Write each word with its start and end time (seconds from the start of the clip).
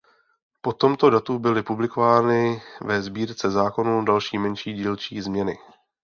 Po 0.61 0.73
tomto 0.73 1.09
datu 1.09 1.39
byly 1.39 1.63
publikovány 1.63 2.61
ve 2.85 3.01
Sbírce 3.01 3.51
zákonů 3.51 4.05
další 4.05 4.37
menší 4.37 4.73
dílčí 4.73 5.21
změny. 5.21 5.57